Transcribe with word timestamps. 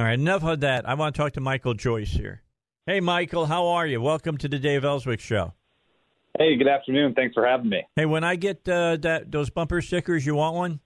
All 0.00 0.06
right, 0.06 0.18
enough 0.18 0.42
of 0.44 0.60
that. 0.60 0.88
I 0.88 0.94
want 0.94 1.14
to 1.14 1.20
talk 1.20 1.34
to 1.34 1.42
Michael 1.42 1.74
Joyce 1.74 2.08
here. 2.08 2.40
Hey, 2.86 3.00
Michael, 3.00 3.44
how 3.44 3.66
are 3.66 3.86
you? 3.86 4.00
Welcome 4.00 4.38
to 4.38 4.48
the 4.48 4.58
Dave 4.58 4.82
Elswick 4.82 5.20
Show. 5.20 5.52
Hey, 6.38 6.56
good 6.56 6.68
afternoon. 6.68 7.12
Thanks 7.12 7.34
for 7.34 7.46
having 7.46 7.68
me. 7.68 7.82
Hey, 7.96 8.06
when 8.06 8.24
I 8.24 8.36
get 8.36 8.66
uh, 8.66 8.96
that 8.96 9.30
those 9.30 9.50
bumper 9.50 9.82
stickers, 9.82 10.24
you 10.24 10.34
want 10.34 10.56
one? 10.56 10.80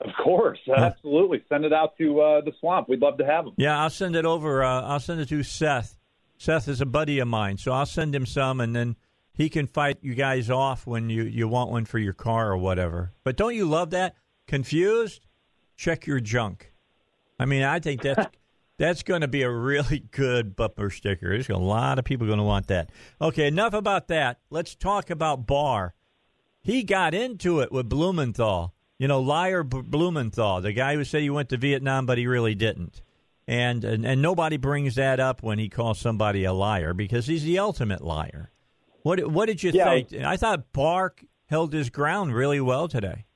Of 0.00 0.10
course, 0.22 0.60
absolutely. 0.72 1.42
Send 1.48 1.64
it 1.64 1.72
out 1.72 1.98
to 1.98 2.20
uh, 2.20 2.40
the 2.42 2.52
swamp. 2.60 2.88
We'd 2.88 3.02
love 3.02 3.18
to 3.18 3.26
have 3.26 3.46
them. 3.46 3.54
Yeah, 3.56 3.76
I'll 3.76 3.90
send 3.90 4.14
it 4.14 4.24
over. 4.24 4.62
Uh, 4.62 4.82
I'll 4.82 5.00
send 5.00 5.20
it 5.20 5.28
to 5.30 5.42
Seth. 5.42 5.98
Seth 6.38 6.68
is 6.68 6.80
a 6.80 6.86
buddy 6.86 7.18
of 7.18 7.26
mine, 7.26 7.56
so 7.56 7.72
I'll 7.72 7.86
send 7.86 8.14
him 8.14 8.24
some, 8.24 8.60
and 8.60 8.76
then 8.76 8.94
he 9.32 9.48
can 9.48 9.66
fight 9.66 9.98
you 10.02 10.14
guys 10.14 10.48
off 10.48 10.86
when 10.86 11.10
you, 11.10 11.24
you 11.24 11.48
want 11.48 11.72
one 11.72 11.86
for 11.86 11.98
your 11.98 12.12
car 12.12 12.52
or 12.52 12.56
whatever. 12.56 13.14
But 13.24 13.36
don't 13.36 13.56
you 13.56 13.64
love 13.64 13.90
that? 13.90 14.14
Confused? 14.46 15.26
Check 15.76 16.06
your 16.06 16.20
junk. 16.20 16.72
I 17.38 17.44
mean, 17.44 17.62
I 17.62 17.80
think 17.80 18.02
that's 18.02 18.26
that's 18.78 19.02
going 19.02 19.20
to 19.22 19.28
be 19.28 19.42
a 19.42 19.50
really 19.50 20.00
good 20.10 20.56
bumper 20.56 20.90
sticker. 20.90 21.30
There's 21.30 21.48
a 21.48 21.56
lot 21.56 21.98
of 21.98 22.04
people 22.04 22.26
going 22.26 22.38
to 22.38 22.44
want 22.44 22.66
that. 22.68 22.90
Okay, 23.20 23.46
enough 23.48 23.74
about 23.74 24.08
that. 24.08 24.40
Let's 24.50 24.74
talk 24.74 25.10
about 25.10 25.46
Barr. 25.46 25.94
He 26.62 26.82
got 26.82 27.14
into 27.14 27.60
it 27.60 27.70
with 27.70 27.88
Blumenthal. 27.88 28.74
You 28.98 29.08
know, 29.08 29.20
liar 29.20 29.62
B- 29.62 29.82
Blumenthal, 29.82 30.62
the 30.62 30.72
guy 30.72 30.94
who 30.94 31.04
said 31.04 31.20
he 31.20 31.28
went 31.30 31.50
to 31.50 31.56
Vietnam 31.58 32.06
but 32.06 32.16
he 32.18 32.26
really 32.26 32.54
didn't. 32.54 33.02
And, 33.48 33.84
and 33.84 34.04
and 34.04 34.20
nobody 34.20 34.56
brings 34.56 34.96
that 34.96 35.20
up 35.20 35.42
when 35.42 35.58
he 35.60 35.68
calls 35.68 36.00
somebody 36.00 36.44
a 36.44 36.52
liar 36.52 36.92
because 36.94 37.26
he's 37.28 37.44
the 37.44 37.58
ultimate 37.60 38.02
liar. 38.02 38.50
What 39.02 39.30
what 39.30 39.46
did 39.46 39.62
you 39.62 39.70
Yeah. 39.72 39.84
think? 39.90 40.12
I 40.14 40.36
thought 40.36 40.72
Barr 40.72 41.14
held 41.44 41.72
his 41.72 41.90
ground 41.90 42.34
really 42.34 42.60
well 42.60 42.88
today. 42.88 43.26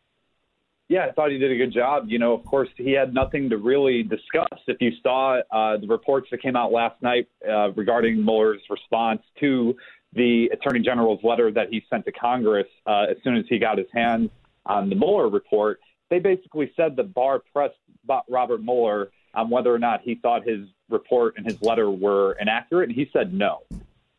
Yeah, 0.90 1.06
I 1.08 1.12
thought 1.12 1.30
he 1.30 1.38
did 1.38 1.52
a 1.52 1.56
good 1.56 1.72
job. 1.72 2.06
You 2.08 2.18
know, 2.18 2.32
of 2.32 2.44
course, 2.44 2.68
he 2.76 2.90
had 2.90 3.14
nothing 3.14 3.48
to 3.50 3.58
really 3.58 4.02
discuss. 4.02 4.58
If 4.66 4.78
you 4.80 4.90
saw 5.04 5.38
uh, 5.52 5.76
the 5.76 5.86
reports 5.86 6.26
that 6.32 6.42
came 6.42 6.56
out 6.56 6.72
last 6.72 7.00
night 7.00 7.28
uh, 7.48 7.70
regarding 7.70 8.24
Mueller's 8.24 8.60
response 8.68 9.22
to 9.38 9.76
the 10.14 10.50
Attorney 10.52 10.80
General's 10.80 11.20
letter 11.22 11.52
that 11.52 11.68
he 11.70 11.84
sent 11.88 12.06
to 12.06 12.12
Congress 12.12 12.66
uh, 12.88 13.04
as 13.08 13.18
soon 13.22 13.36
as 13.36 13.44
he 13.48 13.60
got 13.60 13.78
his 13.78 13.86
hands 13.94 14.30
on 14.66 14.90
the 14.90 14.96
Mueller 14.96 15.28
report, 15.28 15.78
they 16.10 16.18
basically 16.18 16.72
said 16.76 16.96
that 16.96 17.14
Barr 17.14 17.40
pressed 17.52 17.76
Robert 18.28 18.60
Mueller 18.60 19.12
on 19.32 19.48
whether 19.48 19.72
or 19.72 19.78
not 19.78 20.00
he 20.00 20.16
thought 20.16 20.42
his 20.44 20.66
report 20.88 21.34
and 21.36 21.46
his 21.46 21.62
letter 21.62 21.88
were 21.88 22.36
inaccurate, 22.40 22.88
and 22.88 22.98
he 22.98 23.08
said 23.12 23.32
no. 23.32 23.60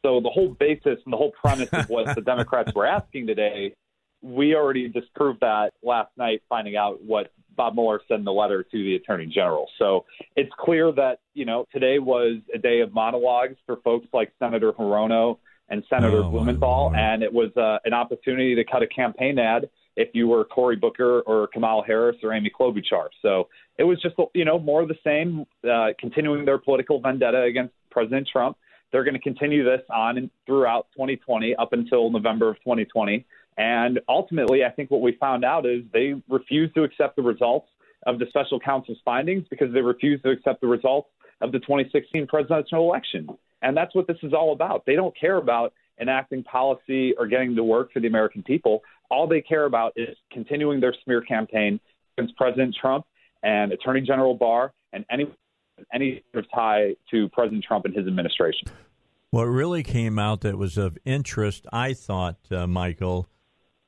So 0.06 0.22
the 0.22 0.30
whole 0.30 0.56
basis 0.58 1.00
and 1.04 1.12
the 1.12 1.18
whole 1.18 1.34
premise 1.34 1.68
of 1.74 1.90
what 1.90 2.16
the 2.16 2.22
Democrats 2.26 2.74
were 2.74 2.86
asking 2.86 3.28
today 3.28 3.76
we 4.22 4.56
already 4.56 4.88
disproved 4.88 5.40
that 5.42 5.72
last 5.84 6.12
night, 6.18 6.42
finding 6.50 6.76
out 6.76 7.04
what 7.04 7.32
Bob 7.56 7.76
Mueller 7.76 8.02
said 8.08 8.20
in 8.20 8.26
the 8.26 8.32
letter 8.32 8.64
to 8.64 8.84
the 8.84 8.96
Attorney 8.96 9.26
General. 9.26 9.68
So 9.78 10.06
it's 10.36 10.52
clear 10.60 10.92
that 10.94 11.20
you 11.34 11.46
know 11.46 11.68
today 11.72 12.00
was 12.00 12.38
a 12.54 12.58
day 12.58 12.82
of 12.82 12.94
monologues 12.94 13.58
for 13.66 13.78
folks 13.78 14.08
like 14.14 14.32
Senator 14.40 14.72
Hirono 14.74 15.38
and 15.70 15.84
Senator 15.90 16.24
Oh, 16.24 16.30
Blumenthal, 16.30 16.94
and 16.96 17.24
it 17.24 17.32
was 17.32 17.56
uh, 17.58 17.78
an 17.86 17.94
opportunity 17.94 18.56
to 18.56 18.64
cut 18.64 18.84
a 18.84 18.88
campaign 18.88 19.40
ad 19.40 19.70
if 19.96 20.10
you 20.14 20.28
were 20.28 20.46
Cory 20.46 20.76
Booker 20.76 21.22
or 21.22 21.48
Kamala 21.48 21.84
Harris 21.86 22.18
or 22.24 22.34
Amy 22.34 22.52
Klobuchar. 22.58 23.08
So 23.22 23.50
it 23.78 23.84
was 23.84 24.02
just 24.02 24.16
you 24.34 24.46
know 24.46 24.60
more 24.60 24.82
of 24.82 24.88
the 24.88 24.98
same, 25.04 25.46
uh, 25.70 25.90
continuing 26.00 26.46
their 26.46 26.58
political 26.58 27.00
vendetta 27.02 27.44
against 27.44 27.74
President 27.90 28.28
Trump. 28.32 28.58
They're 28.92 29.04
going 29.04 29.14
to 29.14 29.22
continue 29.22 29.64
this 29.64 29.82
on 29.90 30.18
and 30.18 30.30
throughout 30.46 30.88
2020 30.94 31.56
up 31.56 31.72
until 31.72 32.10
November 32.10 32.50
of 32.50 32.58
2020. 32.58 33.26
And 33.62 34.00
ultimately, 34.10 34.66
I 34.66 34.72
think 34.72 34.90
what 34.90 35.02
we 35.02 35.12
found 35.20 35.46
out 35.46 35.68
is 35.68 35.84
they 35.94 36.16
refuse 36.28 36.74
to 36.74 36.82
accept 36.82 37.16
the 37.16 37.22
results 37.22 37.68
of 38.08 38.18
the 38.18 38.26
special 38.30 38.60
counsel's 38.60 38.98
findings 39.06 39.46
because 39.52 39.72
they 39.72 39.82
refuse 39.82 40.20
to 40.24 40.32
accept 40.32 40.62
the 40.62 40.68
results 40.68 41.10
of 41.42 41.52
the 41.52 41.60
2016 41.60 42.26
presidential 42.26 42.80
election. 42.80 43.30
And 43.62 43.78
that's 43.78 43.94
what 43.94 44.08
this 44.08 44.18
is 44.24 44.34
all 44.34 44.52
about. 44.52 44.88
They 44.88 44.96
don't 44.96 45.16
care 45.16 45.38
about 45.38 45.74
enacting 46.00 46.44
policy 46.44 47.14
or 47.20 47.28
getting 47.28 47.56
to 47.56 47.64
work 47.64 47.94
for 47.94 48.00
the 48.00 48.08
American 48.08 48.42
people. 48.42 48.82
All 49.12 49.28
they 49.28 49.42
care 49.42 49.66
about 49.66 49.94
is 49.96 50.18
continuing 50.32 50.80
their 50.80 50.96
smear 51.04 51.22
campaign 51.22 51.80
against 52.18 52.36
President 52.38 52.76
Trump 52.82 53.06
and 53.44 53.72
Attorney 53.72 54.02
General 54.02 54.34
Barr 54.34 54.74
and 54.92 55.06
any 55.12 55.28
any 55.94 56.24
sort 56.32 56.46
of 56.46 56.52
tie 56.52 56.96
to 57.12 57.30
President 57.30 57.64
Trump 57.64 57.86
and 57.86 57.96
his 57.96 58.08
administration. 58.08 58.70
What 59.30 59.44
really 59.44 59.84
came 59.84 60.18
out 60.18 60.42
that 60.42 60.58
was 60.58 60.80
of 60.80 60.98
interest, 61.06 61.68
I 61.72 61.94
thought, 61.94 62.38
uh, 62.52 62.66
Michael, 62.68 63.28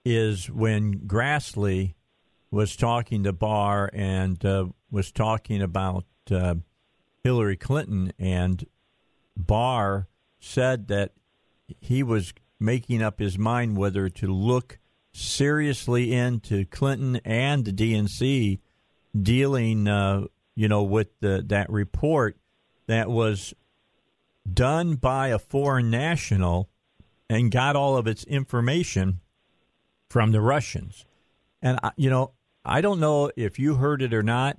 is 0.06 0.50
when 0.50 1.00
Grassley 1.00 1.96
was 2.52 2.76
talking 2.76 3.24
to 3.24 3.34
Barr 3.34 3.90
and 3.94 4.44
uh, 4.46 4.66
was 4.92 5.12
talking 5.12 5.62
about 5.62 6.06
uh, 6.30 6.56
Hillary 7.24 7.58
Clinton, 7.58 8.14
and 8.20 8.66
Barr 9.36 10.08
said 10.40 10.88
that 10.90 11.14
he 11.80 12.04
was 12.04 12.34
making 12.60 13.02
up 13.02 13.20
his 13.20 13.38
mind 13.38 13.78
whether 13.78 14.10
to 14.10 14.28
look 14.28 14.78
seriously 15.14 16.14
into 16.14 16.66
Clinton 16.66 17.20
and 17.24 17.66
the 17.66 17.72
DNC 17.72 18.60
dealing, 19.20 19.88
uh, 19.88 20.26
you 20.56 20.68
know, 20.68 20.84
with 20.84 21.20
the, 21.20 21.44
that 21.48 21.70
report 21.70 22.38
that 22.88 23.10
was 23.10 23.54
done 24.52 24.96
by 24.96 25.30
a 25.30 25.40
foreign 25.40 25.90
national 25.90 26.70
and 27.30 27.52
got 27.52 27.76
all 27.76 27.96
of 27.96 28.08
its 28.08 28.24
information 28.26 29.22
from 30.14 30.32
the 30.32 30.42
Russians. 30.42 31.06
And, 31.60 31.80
I- 31.82 31.92
you 31.98 32.08
know, 32.08 32.34
I 32.64 32.82
don't 32.82 33.00
know 33.00 33.32
if 33.36 33.58
you 33.58 33.76
heard 33.76 34.04
it 34.04 34.14
or 34.14 34.22
not, 34.22 34.58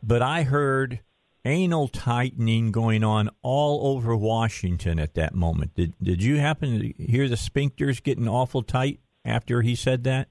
but 0.00 0.22
I 0.22 0.44
heard 0.44 1.00
anal 1.44 1.88
tightening 1.88 2.70
going 2.70 3.02
on 3.02 3.30
all 3.42 3.96
over 3.96 4.14
Washington 4.14 5.00
at 5.00 5.14
that 5.14 5.34
moment. 5.34 5.74
Did, 5.74 5.94
did 6.00 6.22
you 6.22 6.38
happen 6.38 6.78
to 6.78 7.02
hear 7.02 7.28
the 7.28 7.34
sphincters 7.34 8.00
getting 8.00 8.28
awful 8.28 8.62
tight 8.62 9.00
after 9.24 9.62
he 9.62 9.74
said 9.74 10.04
that? 10.04 10.28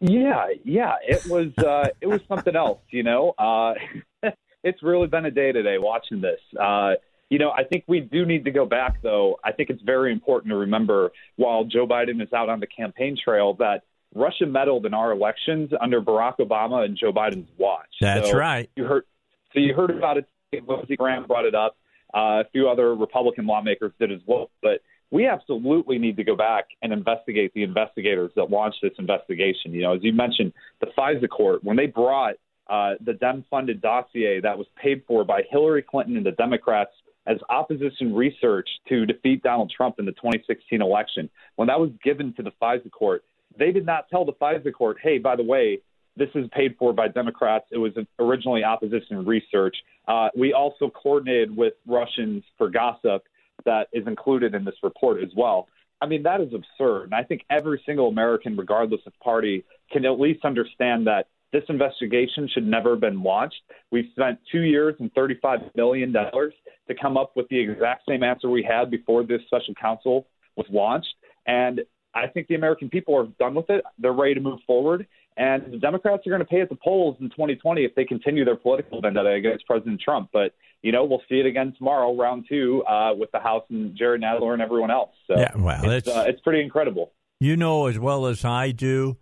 Yeah, 0.00 0.46
yeah, 0.64 0.94
it 1.06 1.26
was 1.26 1.48
uh, 1.58 1.88
it 2.00 2.06
was 2.06 2.22
something 2.26 2.56
else, 2.56 2.80
you 2.88 3.02
know. 3.02 3.34
Uh, 3.38 3.74
it's 4.64 4.82
really 4.82 5.08
been 5.08 5.26
a 5.26 5.30
day 5.30 5.52
today 5.52 5.76
watching 5.76 6.22
this. 6.22 6.40
Uh, 6.58 6.94
you 7.30 7.38
know, 7.38 7.50
I 7.50 7.64
think 7.64 7.84
we 7.86 8.00
do 8.00 8.24
need 8.24 8.44
to 8.46 8.50
go 8.50 8.64
back, 8.64 9.02
though. 9.02 9.38
I 9.44 9.52
think 9.52 9.70
it's 9.70 9.82
very 9.82 10.12
important 10.12 10.50
to 10.50 10.56
remember 10.56 11.10
while 11.36 11.64
Joe 11.64 11.86
Biden 11.86 12.22
is 12.22 12.32
out 12.32 12.48
on 12.48 12.60
the 12.60 12.66
campaign 12.66 13.16
trail 13.22 13.54
that 13.54 13.82
Russia 14.14 14.46
meddled 14.46 14.86
in 14.86 14.94
our 14.94 15.12
elections 15.12 15.70
under 15.80 16.00
Barack 16.00 16.38
Obama 16.38 16.84
and 16.84 16.96
Joe 16.96 17.12
Biden's 17.12 17.50
watch. 17.58 17.86
That's 18.00 18.30
So 18.30 18.38
right. 18.38 18.70
You 18.76 18.84
heard, 18.84 19.04
so 19.52 19.60
you 19.60 19.74
heard 19.74 19.90
about 19.90 20.16
it. 20.16 20.26
Lindsey 20.66 20.96
Graham 20.96 21.26
brought 21.26 21.44
it 21.44 21.54
up. 21.54 21.76
Uh, 22.14 22.40
a 22.40 22.44
few 22.52 22.70
other 22.70 22.94
Republican 22.94 23.46
lawmakers 23.46 23.92
did 24.00 24.10
as 24.10 24.20
well. 24.26 24.50
But 24.62 24.80
we 25.10 25.26
absolutely 25.26 25.98
need 25.98 26.16
to 26.16 26.24
go 26.24 26.34
back 26.34 26.68
and 26.80 26.92
investigate 26.92 27.52
the 27.52 27.62
investigators 27.62 28.30
that 28.36 28.50
launched 28.50 28.78
this 28.82 28.92
investigation. 28.98 29.72
You 29.74 29.82
know, 29.82 29.94
as 29.94 30.00
you 30.02 30.14
mentioned, 30.14 30.54
the 30.80 30.86
FISA 30.96 31.28
court, 31.28 31.62
when 31.62 31.76
they 31.76 31.86
brought 31.86 32.36
uh, 32.68 32.94
the 33.04 33.12
Dem 33.12 33.44
funded 33.50 33.82
dossier 33.82 34.40
that 34.40 34.56
was 34.56 34.66
paid 34.82 35.02
for 35.06 35.24
by 35.24 35.42
Hillary 35.50 35.82
Clinton 35.82 36.16
and 36.16 36.24
the 36.24 36.32
Democrats 36.32 36.92
as 37.28 37.36
opposition 37.50 38.14
research 38.14 38.68
to 38.88 39.04
defeat 39.04 39.42
Donald 39.42 39.70
Trump 39.74 39.96
in 39.98 40.06
the 40.06 40.12
2016 40.12 40.80
election, 40.80 41.28
when 41.56 41.68
that 41.68 41.78
was 41.78 41.90
given 42.02 42.32
to 42.34 42.42
the 42.42 42.52
FISA 42.60 42.90
court, 42.90 43.22
they 43.58 43.70
did 43.70 43.84
not 43.84 44.08
tell 44.08 44.24
the 44.24 44.32
FISA 44.32 44.72
court, 44.72 44.96
hey, 45.02 45.18
by 45.18 45.36
the 45.36 45.42
way, 45.42 45.80
this 46.16 46.30
is 46.34 46.46
paid 46.52 46.74
for 46.78 46.92
by 46.92 47.06
Democrats. 47.06 47.66
It 47.70 47.78
was 47.78 47.92
originally 48.18 48.64
opposition 48.64 49.24
research. 49.24 49.76
Uh, 50.08 50.30
we 50.36 50.52
also 50.52 50.90
coordinated 50.90 51.54
with 51.56 51.74
Russians 51.86 52.42
for 52.56 52.70
gossip 52.70 53.22
that 53.64 53.88
is 53.92 54.06
included 54.06 54.54
in 54.54 54.64
this 54.64 54.74
report 54.82 55.22
as 55.22 55.30
well. 55.36 55.68
I 56.00 56.06
mean, 56.06 56.22
that 56.22 56.40
is 56.40 56.52
absurd. 56.54 57.04
And 57.04 57.14
I 57.14 57.24
think 57.24 57.42
every 57.50 57.82
single 57.84 58.08
American, 58.08 58.56
regardless 58.56 59.00
of 59.06 59.12
party, 59.20 59.64
can 59.92 60.04
at 60.04 60.18
least 60.18 60.44
understand 60.44 61.06
that 61.06 61.26
this 61.52 61.64
investigation 61.68 62.48
should 62.52 62.66
never 62.66 62.90
have 62.90 63.00
been 63.00 63.22
launched. 63.22 63.56
We've 63.90 64.08
spent 64.12 64.38
two 64.52 64.62
years 64.62 64.94
and 65.00 65.12
$35 65.14 65.74
million 65.76 66.12
to 66.12 66.94
come 67.00 67.16
up 67.16 67.32
with 67.36 67.48
the 67.48 67.58
exact 67.58 68.02
same 68.08 68.22
answer 68.22 68.48
we 68.48 68.62
had 68.62 68.90
before 68.90 69.22
this 69.24 69.40
special 69.46 69.74
counsel 69.80 70.26
was 70.56 70.66
launched. 70.70 71.08
And 71.46 71.80
I 72.14 72.26
think 72.26 72.48
the 72.48 72.54
American 72.54 72.90
people 72.90 73.16
are 73.16 73.26
done 73.38 73.54
with 73.54 73.70
it. 73.70 73.84
They're 73.98 74.12
ready 74.12 74.34
to 74.34 74.40
move 74.40 74.60
forward. 74.66 75.06
And 75.36 75.72
the 75.72 75.78
Democrats 75.78 76.26
are 76.26 76.30
going 76.30 76.40
to 76.40 76.46
pay 76.46 76.60
at 76.60 76.68
the 76.68 76.76
polls 76.82 77.16
in 77.20 77.30
2020 77.30 77.84
if 77.84 77.94
they 77.94 78.04
continue 78.04 78.44
their 78.44 78.56
political 78.56 79.00
vendetta 79.00 79.30
against 79.30 79.66
President 79.66 80.00
Trump. 80.00 80.30
But, 80.32 80.52
you 80.82 80.90
know, 80.90 81.04
we'll 81.04 81.22
see 81.28 81.36
it 81.36 81.46
again 81.46 81.74
tomorrow, 81.78 82.14
round 82.16 82.46
two, 82.48 82.82
uh, 82.84 83.14
with 83.14 83.30
the 83.30 83.38
House 83.38 83.62
and 83.70 83.96
Jerry 83.96 84.18
Nadler 84.18 84.52
and 84.52 84.60
everyone 84.60 84.90
else. 84.90 85.10
So 85.28 85.38
yeah, 85.38 85.56
well, 85.56 85.88
it's, 85.90 86.08
uh, 86.08 86.24
it's 86.26 86.40
pretty 86.40 86.60
incredible. 86.60 87.12
You 87.40 87.56
know 87.56 87.86
as 87.86 88.00
well 88.00 88.26
as 88.26 88.44
I 88.44 88.72
do 88.72 89.16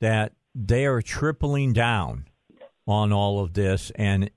that 0.00 0.32
they 0.66 0.86
are 0.86 1.00
tripling 1.00 1.72
down 1.72 2.26
on 2.86 3.12
all 3.12 3.38
of 3.38 3.54
this. 3.54 3.92
And 3.94 4.30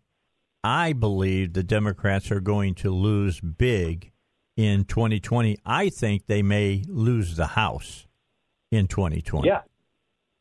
I 0.64 0.94
believe 0.94 1.54
the 1.54 1.64
Democrats 1.64 2.32
are 2.32 2.40
going 2.40 2.76
to 2.76 2.92
lose 2.92 3.40
big 3.40 4.12
in 4.56 4.84
2020. 4.86 5.58
I 5.66 5.90
think 5.90 6.28
they 6.28 6.44
may 6.44 6.84
lose 6.88 7.36
the 7.36 7.48
House 7.48 8.06
in 8.72 8.88
2020. 8.88 9.48
Yeah. 9.48 9.62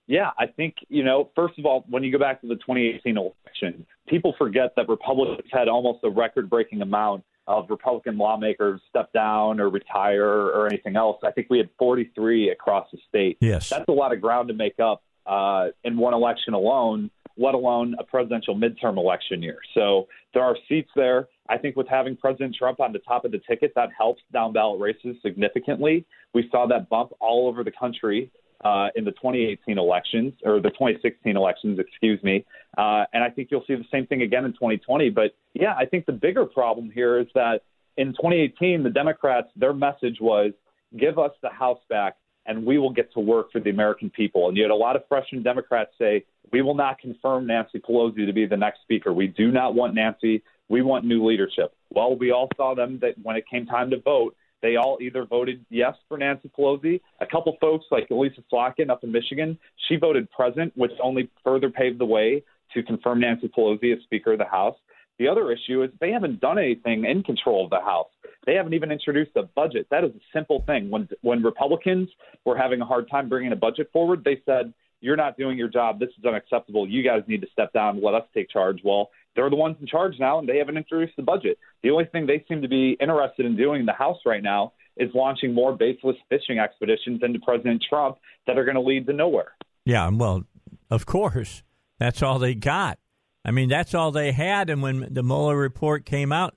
Yeah, 0.07 0.31
I 0.37 0.47
think, 0.47 0.75
you 0.89 1.05
know, 1.05 1.31
first 1.37 1.57
of 1.57 1.67
all, 1.67 1.85
when 1.89 2.03
you 2.03 2.11
go 2.11 2.19
back 2.19 2.41
to 2.41 2.49
the 2.49 2.57
2018 2.57 3.17
election, 3.17 3.87
people 4.09 4.35
forget 4.37 4.73
that 4.75 4.89
Republicans 4.89 5.49
had 5.53 5.69
almost 5.69 6.01
a 6.03 6.11
record 6.11 6.51
breaking 6.51 6.83
amount 6.83 7.23
of 7.47 7.71
Republican 7.71 8.19
lawmakers 8.19 8.81
step 8.89 9.13
down 9.13 9.61
or 9.61 9.69
retire 9.69 10.27
or 10.27 10.67
anything 10.67 10.97
else. 10.97 11.19
I 11.23 11.31
think 11.31 11.47
we 11.49 11.59
had 11.59 11.69
43 11.79 12.51
across 12.51 12.89
the 12.91 12.99
state. 13.09 13.39
Yes. 13.41 13.69
That's 13.69 13.89
a 13.89 13.93
lot 13.93 14.13
of 14.13 14.21
ground 14.21 14.49
to 14.49 14.55
make 14.55 14.81
up 14.81 15.05
uh, 15.27 15.69
in 15.85 15.97
one 15.97 16.15
election 16.15 16.55
alone, 16.55 17.11
let 17.37 17.55
alone 17.55 17.95
a 17.99 18.05
presidential 18.05 18.55
midterm 18.55 18.97
election 18.97 19.43
year. 19.43 19.59
So 19.75 20.09
there 20.35 20.43
are 20.43 20.57
seats 20.69 20.91
there. 20.95 21.29
I 21.49 21.59
think 21.59 21.77
with 21.77 21.89
having 21.89 22.17
President 22.17 22.55
Trump 22.55 22.81
on 22.81 22.93
the 22.93 22.99
top 23.01 23.25
of 23.25 23.33
the 23.33 23.41
ticket, 23.49 23.73
that 23.77 23.89
helps 23.97 24.23
down 24.33 24.53
ballot 24.53 24.81
races 24.81 25.17
significantly. 25.23 26.05
We 26.35 26.49
saw 26.51 26.67
that 26.67 26.89
bump 26.89 27.13
all 27.21 27.49
over 27.49 27.65
the 27.65 27.73
country 27.73 28.31
uh, 28.65 28.89
in 28.95 29.05
the 29.05 29.13
2018 29.13 29.79
elections 29.79 30.35
or 30.45 30.61
the 30.61 30.71
2016 30.71 31.37
elections, 31.37 31.79
excuse 31.79 32.23
me. 32.23 32.45
Uh, 32.77 33.05
and 33.13 33.25
I 33.25 33.31
think 33.31 33.49
you'll 33.51 33.65
see 33.67 33.75
the 33.75 33.85
same 33.91 34.07
thing 34.07 34.23
again 34.23 34.45
in 34.45 34.53
2020. 34.53 35.11
But 35.11 35.35
yeah, 35.55 35.75
I 35.77 35.87
think 35.87 36.07
the 36.07 36.13
bigger 36.13 36.45
problem 36.45 36.91
here 36.91 37.19
is 37.19 37.27
that 37.35 37.63
in 37.97 38.09
2018, 38.09 38.83
the 38.83 38.91
Democrats, 38.91 39.49
their 39.57 39.73
message 39.73 40.19
was 40.21 40.53
give 40.99 41.19
us 41.19 41.33
the 41.43 41.51
House 41.51 41.81
back 41.89 42.17
and 42.47 42.65
we 42.65 42.79
will 42.79 42.93
get 42.93 43.13
to 43.13 43.21
work 43.21 43.53
for 43.53 43.61
the 43.61 43.71
American 43.71 44.11
people. 44.11 44.49
And 44.49 44.57
you 44.57 44.63
had 44.63 44.71
a 44.71 44.75
lot 44.75 44.97
of 44.97 45.03
freshman 45.09 45.43
Democrats 45.43 45.91
say, 45.99 46.25
we 46.53 46.63
will 46.63 46.75
not 46.75 46.99
confirm 46.99 47.47
Nancy 47.47 47.79
Pelosi 47.79 48.27
to 48.27 48.33
be 48.33 48.47
the 48.47 48.57
next 48.57 48.83
speaker. 48.83 49.13
We 49.13 49.29
do 49.29 49.53
not 49.53 49.75
want 49.75 49.95
Nancy. 49.95 50.43
We 50.69 50.83
want 50.83 51.05
new 51.05 51.25
leadership. 51.25 51.73
Well, 51.91 52.17
we 52.17 52.33
all 52.33 52.49
saw 52.57 52.75
them 52.75 52.99
that 53.03 53.15
when 53.23 53.37
it 53.37 53.45
came 53.49 53.67
time 53.67 53.91
to 53.91 54.01
vote, 54.01 54.37
they 54.63 54.77
all 54.77 54.99
either 55.01 55.25
voted 55.25 55.65
yes 55.71 55.95
for 56.09 56.19
Nancy 56.19 56.51
Pelosi. 56.57 57.01
A 57.21 57.27
couple 57.27 57.57
folks 57.61 57.87
like 57.91 58.11
Elissa 58.11 58.43
Slotkin 58.53 58.91
up 58.91 59.05
in 59.05 59.13
Michigan, 59.13 59.59
she 59.89 59.97
voted 59.97 60.31
present, 60.31 60.73
which 60.77 60.93
only 61.03 61.31
further 61.43 61.71
paved 61.71 61.99
the 61.99 62.05
way 62.05 62.43
to 62.75 62.83
confirm 62.83 63.21
Nancy 63.21 63.49
Pelosi 63.49 63.97
as 63.97 64.03
Speaker 64.03 64.33
of 64.33 64.39
the 64.39 64.45
House. 64.45 64.77
The 65.21 65.29
other 65.29 65.53
issue 65.53 65.83
is 65.83 65.91
they 66.01 66.13
haven't 66.13 66.41
done 66.41 66.59
anything 66.59 67.05
in 67.05 67.23
control 67.23 67.65
of 67.65 67.71
the 67.71 67.81
House. 67.81 68.09
They 68.47 68.55
haven't 68.55 68.73
even 68.73 68.91
introduced 68.91 69.33
a 69.37 69.43
budget. 69.43 69.87
That 69.91 70.03
is 70.03 70.13
a 70.13 70.21
simple 70.33 70.65
thing. 70.67 70.89
When 70.89 71.11
when 71.21 71.43
Republicans 71.43 72.09
were 72.47 72.57
having 72.57 72.81
a 72.81 72.87
hard 72.87 73.11
time 73.11 73.29
bringing 73.29 73.53
a 73.53 73.57
budget 73.57 73.91
forward, 73.93 74.25
they 74.25 74.41
said, 74.47 74.73
"You're 75.03 75.19
not 75.19 75.37
doing 75.37 75.59
your 75.59 75.69
job. 75.69 76.01
This 76.01 76.09
is 76.19 76.25
unacceptable. 76.25 76.89
You 76.89 77.03
guys 77.03 77.23
need 77.27 77.43
to 77.43 77.49
step 77.53 77.71
down. 77.75 78.03
Let 78.03 78.15
us 78.15 78.23
take 78.33 78.49
charge." 78.49 78.81
Well, 78.83 79.11
they're 79.37 79.51
the 79.51 79.57
ones 79.57 79.77
in 79.79 79.87
charge 79.87 80.15
now, 80.19 80.39
and 80.39 80.49
they 80.49 80.57
haven't 80.57 80.79
introduced 80.79 81.17
the 81.17 81.23
budget. 81.23 81.59
The 81.83 81.91
only 81.91 82.07
thing 82.07 82.27
they 82.27 82.43
seem 82.49 82.63
to 82.63 82.69
be 82.69 82.97
interested 82.99 83.45
in 83.45 83.57
doing 83.59 83.81
in 83.81 83.87
the 83.87 83.93
House 83.93 84.21
right 84.25 84.43
now 84.43 84.73
is 84.97 85.11
launching 85.15 85.53
more 85.53 85.77
baseless 85.77 86.17
fishing 86.31 86.59
expeditions 86.59 87.21
into 87.23 87.41
President 87.41 87.85
Trump 87.87 88.17
that 88.47 88.57
are 88.57 88.65
going 88.65 88.75
to 88.75 88.81
lead 88.81 89.07
to 89.07 89.13
nowhere. 89.13 89.53
Yeah, 89.85 90.09
well, 90.09 90.47
of 90.89 91.05
course, 91.05 91.63
that's 91.99 92.23
all 92.23 92.39
they 92.39 92.55
got. 92.55 92.99
I 93.45 93.51
mean, 93.51 93.69
that's 93.69 93.95
all 93.95 94.11
they 94.11 94.33
had. 94.33 94.71
And 94.71 94.83
when 94.83 95.09
the 95.11 95.23
Mueller 95.23 95.57
report 95.57 96.05
came 96.05 96.33
out, 96.33 96.57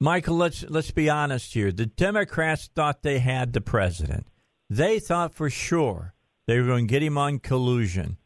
Michael, 0.00 0.36
let's 0.36 0.64
let's 0.68 0.92
be 0.92 1.10
honest 1.10 1.54
here. 1.54 1.72
The 1.72 1.86
Democrats 1.86 2.70
thought 2.72 3.02
they 3.02 3.18
had 3.18 3.52
the 3.52 3.60
president. 3.60 4.26
They 4.70 5.00
thought 5.00 5.34
for 5.34 5.50
sure 5.50 6.14
they 6.46 6.60
were 6.60 6.66
going 6.66 6.86
to 6.86 6.92
get 6.92 7.02
him 7.02 7.18
on 7.18 7.40
collusion. 7.40 8.16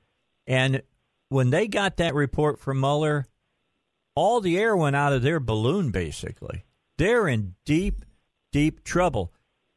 And 0.46 0.82
when 1.30 1.50
they 1.50 1.68
got 1.68 1.96
that 1.96 2.14
report 2.14 2.58
from 2.58 2.80
Mueller, 2.80 3.26
all 4.14 4.40
the 4.40 4.58
air 4.58 4.76
went 4.76 4.96
out 4.96 5.14
of 5.14 5.22
their 5.22 5.40
balloon 5.40 5.90
basically. 5.90 6.64
They're 6.98 7.26
in 7.26 7.54
deep 7.64 8.04
deep 8.52 8.84
trouble. 8.84 9.32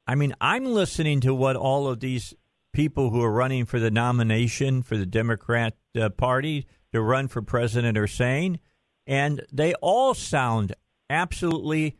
I 0.06 0.16
mean, 0.16 0.36
I'm 0.42 0.66
listening 0.66 1.22
to 1.22 1.34
what 1.34 1.56
all 1.56 1.88
of 1.88 2.02
these 2.02 2.34
people 2.74 3.10
who 3.10 3.24
are 3.24 3.32
running 3.32 3.66
for 3.66 3.80
the 3.80 3.90
nomination 3.90 4.84
for 4.84 4.98
the 4.98 5.06
Democrat 5.06 5.76
uh, 6.00 6.10
Party 6.10 6.68
to 6.96 7.02
run 7.02 7.28
for 7.28 7.42
president 7.42 7.98
are 7.98 8.08
saying, 8.08 8.60
and 9.06 9.46
they 9.52 9.74
all 9.76 10.14
sound 10.14 10.74
absolutely 11.10 11.98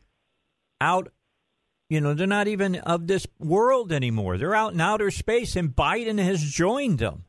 out. 0.80 1.12
You 1.88 2.00
know, 2.00 2.14
they're 2.14 2.26
not 2.26 2.48
even 2.48 2.76
of 2.76 3.06
this 3.06 3.26
world 3.38 3.92
anymore. 3.92 4.38
They're 4.38 4.54
out 4.54 4.72
in 4.72 4.80
outer 4.80 5.10
space, 5.10 5.54
and 5.54 5.70
Biden 5.70 6.18
has 6.18 6.42
joined 6.42 6.98
them. 6.98 7.24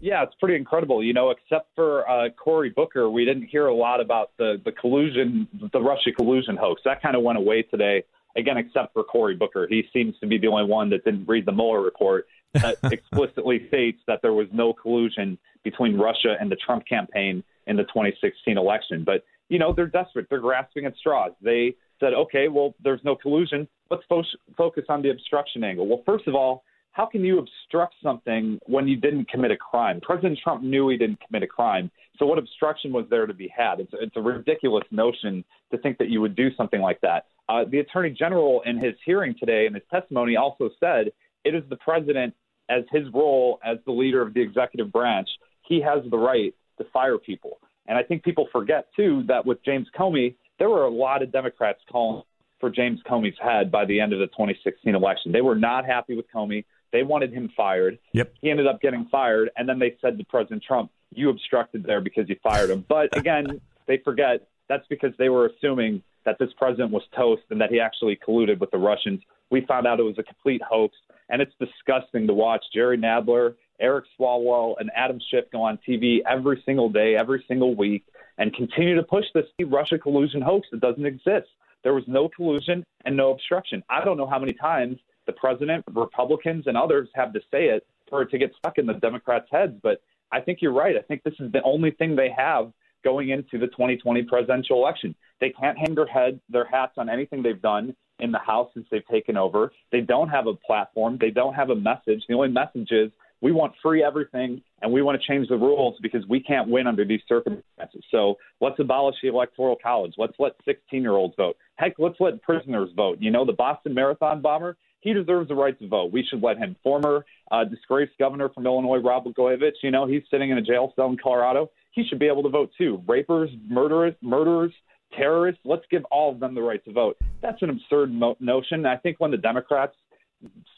Yeah, 0.00 0.22
it's 0.22 0.34
pretty 0.38 0.54
incredible. 0.54 1.02
You 1.02 1.12
know, 1.12 1.30
except 1.30 1.74
for 1.74 2.08
uh, 2.08 2.28
Cory 2.30 2.70
Booker, 2.70 3.10
we 3.10 3.24
didn't 3.24 3.46
hear 3.46 3.66
a 3.66 3.74
lot 3.74 4.00
about 4.00 4.30
the 4.38 4.60
the 4.64 4.70
collusion, 4.70 5.48
the 5.72 5.80
Russia 5.80 6.12
collusion 6.16 6.56
hoax. 6.56 6.82
That 6.84 7.02
kind 7.02 7.16
of 7.16 7.22
went 7.22 7.38
away 7.38 7.62
today. 7.62 8.04
Again, 8.36 8.58
except 8.58 8.92
for 8.92 9.02
Cory 9.02 9.34
Booker, 9.34 9.66
he 9.68 9.82
seems 9.92 10.16
to 10.20 10.26
be 10.26 10.38
the 10.38 10.46
only 10.46 10.64
one 10.64 10.90
that 10.90 11.04
didn't 11.04 11.26
read 11.26 11.46
the 11.46 11.52
Mueller 11.52 11.80
report 11.80 12.26
that 12.54 12.76
explicitly 12.92 13.66
states 13.66 13.98
that 14.06 14.22
there 14.22 14.32
was 14.32 14.46
no 14.52 14.72
collusion 14.72 15.38
between 15.64 15.96
Russia 15.96 16.36
and 16.40 16.50
the 16.50 16.56
Trump 16.56 16.86
campaign 16.86 17.42
in 17.66 17.76
the 17.76 17.84
2016 17.84 18.56
election. 18.56 19.04
But 19.04 19.24
you 19.48 19.58
know, 19.58 19.72
they're 19.72 19.86
desperate. 19.86 20.26
They're 20.28 20.40
grasping 20.40 20.84
at 20.84 20.94
straws. 20.96 21.32
They 21.40 21.74
said, 22.00 22.12
okay, 22.14 22.48
well, 22.48 22.74
there's 22.82 23.00
no 23.04 23.16
collusion. 23.16 23.66
Let's 23.90 24.02
fo- 24.08 24.22
focus 24.56 24.84
on 24.88 25.02
the 25.02 25.10
obstruction 25.10 25.64
angle. 25.64 25.86
Well, 25.86 26.02
first 26.04 26.26
of 26.26 26.34
all, 26.34 26.64
how 26.92 27.06
can 27.06 27.24
you 27.24 27.38
obstruct 27.38 27.94
something 28.02 28.58
when 28.66 28.88
you 28.88 28.96
didn't 28.96 29.28
commit 29.28 29.50
a 29.50 29.56
crime? 29.56 30.00
President 30.00 30.38
Trump 30.42 30.62
knew 30.62 30.88
he 30.88 30.96
didn't 30.96 31.20
commit 31.24 31.42
a 31.42 31.46
crime. 31.46 31.90
So 32.18 32.26
what 32.26 32.38
obstruction 32.38 32.92
was 32.92 33.06
there 33.08 33.26
to 33.26 33.34
be 33.34 33.48
had? 33.56 33.80
It's, 33.80 33.92
it's 33.94 34.16
a 34.16 34.20
ridiculous 34.20 34.84
notion 34.90 35.44
to 35.70 35.78
think 35.78 35.98
that 35.98 36.08
you 36.08 36.20
would 36.20 36.34
do 36.34 36.48
something 36.56 36.80
like 36.80 37.00
that. 37.02 37.26
Uh, 37.48 37.64
the 37.70 37.78
attorney 37.78 38.10
general 38.10 38.62
in 38.66 38.78
his 38.78 38.94
hearing 39.04 39.34
today 39.38 39.66
in 39.66 39.74
his 39.74 39.82
testimony 39.90 40.36
also 40.36 40.70
said 40.80 41.12
it 41.44 41.54
is 41.54 41.62
the 41.70 41.76
president 41.76 42.34
as 42.68 42.82
his 42.90 43.04
role 43.14 43.60
as 43.64 43.78
the 43.86 43.92
leader 43.92 44.20
of 44.20 44.34
the 44.34 44.40
executive 44.40 44.92
branch. 44.92 45.28
He 45.68 45.80
has 45.82 46.02
the 46.10 46.18
right 46.18 46.54
to 46.78 46.84
fire 46.92 47.18
people. 47.18 47.58
And 47.86 47.96
I 47.98 48.02
think 48.02 48.22
people 48.22 48.48
forget 48.52 48.88
too 48.96 49.24
that 49.28 49.44
with 49.46 49.64
James 49.64 49.86
Comey, 49.98 50.34
there 50.58 50.68
were 50.68 50.84
a 50.84 50.90
lot 50.90 51.22
of 51.22 51.32
Democrats 51.32 51.80
calling 51.90 52.22
for 52.60 52.70
James 52.70 53.00
Comey's 53.08 53.36
head 53.40 53.70
by 53.70 53.84
the 53.84 54.00
end 54.00 54.12
of 54.12 54.18
the 54.18 54.26
2016 54.26 54.94
election. 54.94 55.32
They 55.32 55.40
were 55.40 55.54
not 55.54 55.86
happy 55.86 56.16
with 56.16 56.26
Comey. 56.34 56.64
They 56.92 57.02
wanted 57.02 57.32
him 57.32 57.50
fired. 57.56 57.98
Yep. 58.12 58.34
He 58.40 58.50
ended 58.50 58.66
up 58.66 58.80
getting 58.80 59.06
fired, 59.10 59.50
and 59.56 59.68
then 59.68 59.78
they 59.78 59.96
said 60.00 60.18
to 60.18 60.24
President 60.24 60.62
Trump, 60.66 60.90
"You 61.12 61.28
obstructed 61.28 61.84
there 61.84 62.00
because 62.00 62.28
you 62.28 62.36
fired 62.42 62.70
him." 62.70 62.84
But 62.88 63.16
again, 63.16 63.60
they 63.86 63.98
forget 63.98 64.48
that's 64.68 64.86
because 64.88 65.12
they 65.18 65.28
were 65.28 65.46
assuming 65.46 66.02
that 66.24 66.38
this 66.38 66.50
president 66.58 66.90
was 66.90 67.02
toast 67.16 67.42
and 67.50 67.60
that 67.60 67.70
he 67.70 67.80
actually 67.80 68.16
colluded 68.16 68.58
with 68.58 68.70
the 68.70 68.78
Russians. 68.78 69.20
We 69.50 69.62
found 69.62 69.86
out 69.86 69.98
it 69.98 70.02
was 70.02 70.18
a 70.18 70.22
complete 70.22 70.60
hoax, 70.62 70.94
and 71.30 71.40
it's 71.40 71.54
disgusting 71.58 72.26
to 72.26 72.34
watch 72.34 72.64
Jerry 72.74 72.98
Nadler, 72.98 73.54
Eric 73.80 74.04
Swalwell, 74.18 74.74
and 74.78 74.90
Adam 74.94 75.20
Schiff 75.30 75.44
go 75.52 75.62
on 75.62 75.78
TV 75.86 76.18
every 76.28 76.62
single 76.66 76.88
day, 76.88 77.16
every 77.16 77.44
single 77.48 77.74
week, 77.74 78.04
and 78.38 78.54
continue 78.54 78.94
to 78.94 79.02
push 79.02 79.24
this 79.34 79.46
Russia 79.66 79.98
collusion 79.98 80.40
hoax 80.40 80.68
that 80.70 80.80
doesn't 80.80 81.06
exist. 81.06 81.48
There 81.84 81.94
was 81.94 82.04
no 82.06 82.28
collusion 82.28 82.84
and 83.04 83.16
no 83.16 83.30
obstruction. 83.30 83.82
I 83.88 84.04
don't 84.04 84.16
know 84.16 84.26
how 84.26 84.38
many 84.38 84.52
times 84.52 84.98
the 85.26 85.32
president, 85.32 85.84
Republicans, 85.92 86.66
and 86.66 86.76
others 86.76 87.08
have 87.14 87.32
to 87.34 87.40
say 87.50 87.66
it 87.66 87.86
for 88.08 88.22
it 88.22 88.30
to 88.30 88.38
get 88.38 88.52
stuck 88.58 88.78
in 88.78 88.86
the 88.86 88.94
Democrats' 88.94 89.48
heads. 89.50 89.74
But 89.82 90.02
I 90.32 90.40
think 90.40 90.60
you're 90.60 90.72
right. 90.72 90.96
I 90.96 91.02
think 91.02 91.22
this 91.22 91.34
is 91.38 91.52
the 91.52 91.62
only 91.62 91.90
thing 91.92 92.16
they 92.16 92.30
have 92.36 92.72
going 93.04 93.28
into 93.30 93.58
the 93.58 93.68
2020 93.68 94.22
presidential 94.24 94.78
election. 94.78 95.14
They 95.40 95.50
can't 95.50 95.78
hang 95.78 95.94
their 95.94 96.06
head, 96.06 96.40
their 96.48 96.64
hats 96.64 96.94
on 96.96 97.08
anything 97.08 97.42
they've 97.42 97.62
done 97.62 97.94
in 98.18 98.32
the 98.32 98.38
House 98.38 98.70
since 98.74 98.86
they've 98.90 99.06
taken 99.06 99.36
over. 99.36 99.72
They 99.92 100.00
don't 100.00 100.28
have 100.28 100.46
a 100.46 100.54
platform. 100.54 101.18
They 101.20 101.30
don't 101.30 101.54
have 101.54 101.70
a 101.70 101.76
message. 101.76 102.24
The 102.28 102.34
only 102.34 102.48
message 102.48 102.90
is 102.90 103.12
we 103.40 103.52
want 103.52 103.72
free 103.82 104.02
everything 104.02 104.62
and 104.82 104.92
we 104.92 105.02
want 105.02 105.20
to 105.20 105.26
change 105.26 105.48
the 105.48 105.56
rules 105.56 105.96
because 106.02 106.26
we 106.28 106.40
can't 106.40 106.68
win 106.68 106.86
under 106.86 107.04
these 107.04 107.20
circumstances. 107.28 108.02
So 108.10 108.36
let's 108.60 108.78
abolish 108.78 109.16
the 109.22 109.28
electoral 109.28 109.76
college. 109.80 110.14
Let's 110.18 110.34
let 110.38 110.52
16 110.64 111.02
year 111.02 111.12
olds 111.12 111.34
vote. 111.36 111.56
Heck, 111.76 111.94
let's 111.98 112.16
let 112.20 112.42
prisoners 112.42 112.90
vote. 112.96 113.18
You 113.20 113.30
know, 113.30 113.44
the 113.44 113.52
Boston 113.52 113.94
Marathon 113.94 114.42
bomber, 114.42 114.76
he 115.00 115.12
deserves 115.12 115.48
the 115.48 115.54
right 115.54 115.78
to 115.78 115.88
vote. 115.88 116.12
We 116.12 116.24
should 116.28 116.42
let 116.42 116.58
him. 116.58 116.74
Former 116.82 117.24
uh, 117.50 117.64
disgraced 117.64 118.12
governor 118.18 118.48
from 118.48 118.66
Illinois, 118.66 118.98
Rod 118.98 119.24
Blagojevich, 119.24 119.74
you 119.82 119.90
know, 119.90 120.06
he's 120.06 120.22
sitting 120.30 120.50
in 120.50 120.58
a 120.58 120.62
jail 120.62 120.92
cell 120.96 121.06
in 121.06 121.16
Colorado. 121.16 121.70
He 121.92 122.04
should 122.04 122.18
be 122.18 122.26
able 122.26 122.42
to 122.42 122.48
vote 122.48 122.70
too. 122.76 123.02
Rapers, 123.06 123.50
murderers, 123.68 124.14
murderers, 124.20 124.72
terrorists, 125.16 125.60
let's 125.64 125.84
give 125.90 126.04
all 126.06 126.32
of 126.32 126.40
them 126.40 126.54
the 126.54 126.62
right 126.62 126.84
to 126.84 126.92
vote. 126.92 127.16
That's 127.40 127.60
an 127.62 127.70
absurd 127.70 128.12
mo- 128.12 128.36
notion. 128.40 128.84
I 128.86 128.96
think 128.96 129.20
when 129.20 129.30
the 129.30 129.36
Democrats 129.36 129.94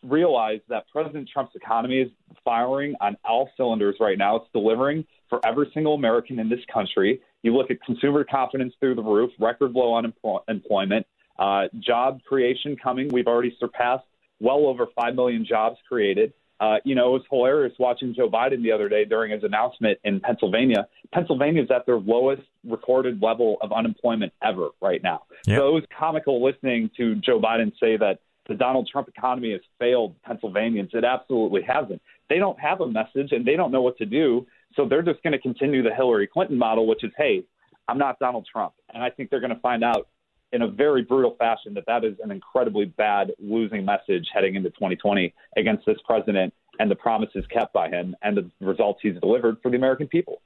realize 0.03 0.61
that 0.69 0.85
President 0.93 1.29
Trump's 1.33 1.55
economy 1.55 1.99
is 1.99 2.09
firing 2.45 2.95
on 3.01 3.17
all 3.25 3.51
cylinders 3.57 3.97
right 4.01 4.17
now. 4.17 4.37
It's 4.37 4.47
delivering 4.53 5.05
for 5.29 5.45
every 5.47 5.71
single 5.75 5.95
American 5.95 6.39
in 6.39 6.49
this 6.49 6.61
country. 6.73 7.21
You 7.43 7.57
look 7.57 7.71
at 7.71 7.83
consumer 7.83 8.25
confidence 8.25 8.75
through 8.81 8.95
the 8.97 9.03
roof, 9.03 9.31
record 9.39 9.73
low 9.73 9.97
unemployment, 9.97 11.07
uh, 11.39 11.65
job 11.79 12.21
creation 12.25 12.77
coming. 12.83 13.09
We've 13.09 13.27
already 13.27 13.57
surpassed 13.59 14.05
well 14.41 14.67
over 14.67 14.87
5 14.95 15.15
million 15.15 15.45
jobs 15.47 15.77
created. 15.89 16.33
Uh, 16.61 16.77
you 16.85 16.95
know, 16.95 17.09
it 17.09 17.13
was 17.13 17.23
hilarious 17.31 17.73
watching 17.79 18.15
Joe 18.15 18.29
Biden 18.29 18.63
the 18.63 18.71
other 18.71 18.91
day 18.91 19.07
during 19.07 19.33
his 19.33 19.43
announcement 19.43 19.99
in 20.05 20.21
Pennsylvania. 20.21 20.87
Pennsylvania 21.13 21.63
is 21.63 21.71
at 21.71 21.87
their 21.87 21.99
lowest 21.99 22.43
recorded 22.65 23.23
level 23.23 23.57
of 23.63 23.73
unemployment 23.73 24.33
ever 24.45 24.69
right 24.83 25.03
now. 25.03 25.23
Yep. 25.47 25.59
So 25.59 25.69
it 25.69 25.73
was 25.73 25.85
comical 25.99 26.45
listening 26.45 26.91
to 26.99 27.15
Joe 27.17 27.41
Biden 27.41 27.73
say 27.81 27.97
that 27.97 28.19
the 28.51 28.57
Donald 28.57 28.89
Trump 28.91 29.09
economy 29.09 29.53
has 29.53 29.61
failed 29.79 30.21
Pennsylvanians. 30.25 30.91
It 30.93 31.05
absolutely 31.05 31.63
hasn't. 31.63 32.03
They 32.29 32.39
don't 32.39 32.59
have 32.59 32.81
a 32.81 32.87
message 32.87 33.31
and 33.31 33.47
they 33.47 33.55
don't 33.55 33.71
know 33.71 33.81
what 33.81 33.97
to 33.99 34.05
do. 34.05 34.45
So 34.75 34.87
they're 34.89 35.03
just 35.03 35.23
going 35.23 35.33
to 35.33 35.39
continue 35.39 35.85
the 35.85 35.95
Hillary 35.95 36.27
Clinton 36.27 36.59
model, 36.59 36.89
which 36.89 37.05
is, 37.05 37.13
hey, 37.17 37.45
I'm 37.87 37.97
not 37.97 38.19
Donald 38.19 38.49
Trump. 38.51 38.73
And 38.93 39.05
I 39.05 39.11
think 39.11 39.31
they're 39.31 39.41
going 39.41 39.55
to 39.55 39.61
find 39.61 39.85
out 39.85 40.09
in 40.53 40.63
a 40.63 40.69
very 40.69 41.03
brutal 41.03 41.37
fashion 41.39 41.75
that 41.75 41.85
that 41.87 42.05
is 42.05 42.15
an 42.25 42.33
incredibly 42.33 42.87
bad 42.87 43.31
losing 43.39 43.85
message 43.85 44.27
heading 44.35 44.57
into 44.57 44.71
2020 44.71 45.33
against 45.57 45.87
this 45.87 45.99
president 46.05 46.53
and 46.81 46.91
the 46.91 46.97
promises 46.97 47.45
kept 47.53 47.73
by 47.73 47.89
him 47.89 48.17
and 48.23 48.37
the 48.37 48.51
results 48.61 48.99
he's 49.01 49.15
delivered 49.21 49.59
for 49.63 49.71
the 49.71 49.77
American 49.77 50.09
people. 50.09 50.43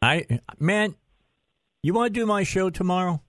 I 0.00 0.40
man, 0.58 0.94
you 1.82 1.92
want 1.92 2.14
to 2.14 2.20
do 2.20 2.24
my 2.24 2.42
show 2.42 2.70
tomorrow? 2.70 3.20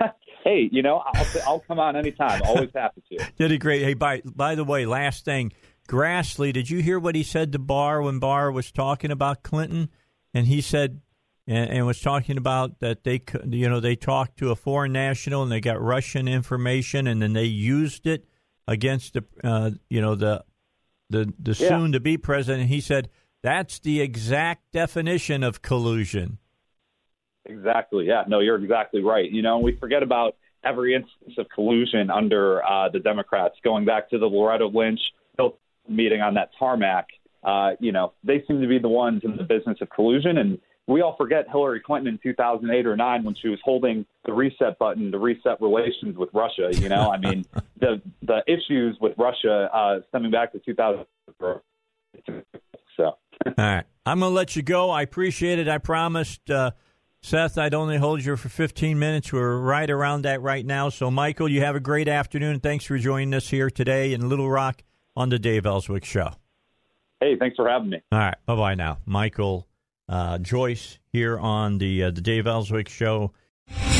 hey, 0.44 0.68
you 0.70 0.82
know, 0.82 1.02
I'll, 1.04 1.26
I'll 1.46 1.60
come 1.60 1.78
on 1.78 1.96
anytime. 1.96 2.42
Always 2.44 2.70
happy 2.74 3.02
to. 3.12 3.32
Did 3.38 3.52
a 3.52 3.58
great. 3.58 3.82
Hey, 3.82 3.94
by 3.94 4.22
by 4.24 4.54
the 4.54 4.64
way, 4.64 4.86
last 4.86 5.24
thing, 5.24 5.52
Grassley, 5.88 6.52
did 6.52 6.70
you 6.70 6.80
hear 6.80 6.98
what 6.98 7.14
he 7.14 7.22
said 7.22 7.52
to 7.52 7.58
Barr 7.58 8.02
when 8.02 8.18
Barr 8.18 8.50
was 8.50 8.72
talking 8.72 9.10
about 9.10 9.42
Clinton? 9.42 9.90
And 10.32 10.46
he 10.46 10.60
said 10.60 11.00
and, 11.46 11.70
and, 11.70 11.86
was 11.86 12.00
talking 12.00 12.36
about 12.38 12.80
that 12.80 13.04
they 13.04 13.22
you 13.48 13.68
know 13.68 13.80
they 13.80 13.96
talked 13.96 14.38
to 14.38 14.50
a 14.50 14.56
foreign 14.56 14.92
national 14.92 15.42
and 15.42 15.52
they 15.52 15.60
got 15.60 15.80
Russian 15.80 16.26
information 16.26 17.06
and 17.06 17.20
then 17.20 17.32
they 17.32 17.44
used 17.44 18.06
it 18.06 18.26
against 18.66 19.14
the 19.14 19.24
uh, 19.42 19.70
you 19.90 20.00
know 20.00 20.14
the 20.14 20.44
the 21.10 21.32
the 21.38 21.52
yeah. 21.52 21.68
soon 21.68 21.92
to 21.92 22.00
be 22.00 22.16
president. 22.16 22.68
He 22.68 22.80
said 22.80 23.10
that's 23.42 23.78
the 23.78 24.00
exact 24.00 24.72
definition 24.72 25.42
of 25.42 25.60
collusion. 25.60 26.38
Exactly. 27.46 28.06
Yeah. 28.06 28.24
No, 28.26 28.40
you're 28.40 28.62
exactly 28.62 29.02
right. 29.02 29.30
You 29.30 29.42
know, 29.42 29.58
we 29.58 29.76
forget 29.76 30.02
about 30.02 30.36
every 30.64 30.94
instance 30.94 31.34
of 31.38 31.46
collusion 31.54 32.10
under 32.10 32.64
uh, 32.64 32.88
the 32.88 32.98
Democrats, 32.98 33.56
going 33.62 33.84
back 33.84 34.08
to 34.10 34.18
the 34.18 34.26
Loretta 34.26 34.66
Lynch 34.66 35.00
meeting 35.88 36.20
on 36.20 36.34
that 36.34 36.50
tarmac. 36.58 37.08
Uh, 37.42 37.72
you 37.78 37.92
know, 37.92 38.12
they 38.22 38.42
seem 38.48 38.60
to 38.60 38.66
be 38.66 38.78
the 38.78 38.88
ones 38.88 39.22
in 39.24 39.36
the 39.36 39.42
business 39.42 39.76
of 39.80 39.90
collusion, 39.90 40.38
and 40.38 40.58
we 40.86 41.02
all 41.02 41.16
forget 41.16 41.46
Hillary 41.50 41.80
Clinton 41.80 42.14
in 42.14 42.18
2008 42.22 42.86
or 42.86 42.96
9 42.96 43.24
when 43.24 43.34
she 43.34 43.48
was 43.48 43.58
holding 43.64 44.06
the 44.24 44.32
reset 44.32 44.78
button 44.78 45.12
to 45.12 45.18
reset 45.18 45.60
relations 45.60 46.16
with 46.16 46.30
Russia. 46.32 46.70
You 46.72 46.88
know, 46.88 47.10
I 47.10 47.18
mean, 47.18 47.44
the 47.80 48.00
the 48.22 48.42
issues 48.46 48.96
with 49.00 49.12
Russia 49.18 49.68
uh, 49.74 50.00
stemming 50.08 50.30
back 50.30 50.52
to 50.52 50.58
2000. 50.58 51.04
So, 52.96 53.04
all 53.04 53.16
right, 53.58 53.84
I'm 54.06 54.20
going 54.20 54.30
to 54.30 54.34
let 54.34 54.56
you 54.56 54.62
go. 54.62 54.90
I 54.90 55.02
appreciate 55.02 55.58
it. 55.58 55.68
I 55.68 55.78
promised. 55.78 56.50
Uh, 56.50 56.70
Seth, 57.24 57.56
I'd 57.56 57.72
only 57.72 57.96
hold 57.96 58.22
you 58.22 58.36
for 58.36 58.50
15 58.50 58.98
minutes. 58.98 59.32
We're 59.32 59.56
right 59.56 59.88
around 59.88 60.26
that 60.26 60.42
right 60.42 60.64
now. 60.64 60.90
So, 60.90 61.10
Michael, 61.10 61.48
you 61.48 61.62
have 61.62 61.74
a 61.74 61.80
great 61.80 62.06
afternoon. 62.06 62.60
Thanks 62.60 62.84
for 62.84 62.98
joining 62.98 63.32
us 63.32 63.48
here 63.48 63.70
today 63.70 64.12
in 64.12 64.28
Little 64.28 64.50
Rock 64.50 64.82
on 65.16 65.30
the 65.30 65.38
Dave 65.38 65.64
Elswick 65.64 66.04
Show. 66.04 66.32
Hey, 67.20 67.36
thanks 67.38 67.56
for 67.56 67.66
having 67.66 67.88
me. 67.88 68.02
All 68.12 68.18
right, 68.18 68.36
bye 68.44 68.56
bye 68.56 68.74
now. 68.74 68.98
Michael 69.06 69.66
uh, 70.06 70.36
Joyce 70.36 70.98
here 71.14 71.38
on 71.38 71.78
the 71.78 72.02
uh, 72.04 72.10
the 72.10 72.20
Dave 72.20 72.46
Elswick 72.46 72.90
Show. 72.90 73.32